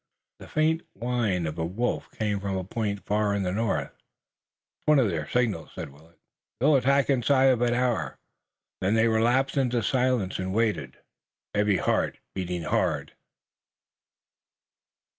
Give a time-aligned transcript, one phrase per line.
[0.39, 3.91] The faint whine of a wolf came from a point far in the north.
[3.93, 6.17] "It's one of their signals," said Willet.
[6.59, 8.17] "They'll attack inside of an hour."
[8.79, 10.97] Then they relapsed into silence and waited,
[11.53, 13.13] every heart beating hard.